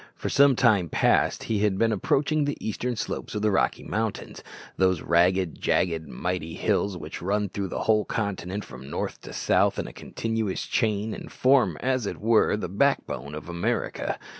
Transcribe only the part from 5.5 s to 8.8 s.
jagged, mighty hills which run through the whole continent